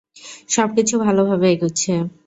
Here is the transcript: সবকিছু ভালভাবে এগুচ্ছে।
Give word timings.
সবকিছু 0.49 0.93
ভালভাবে 1.05 1.47
এগুচ্ছে। 1.51 1.91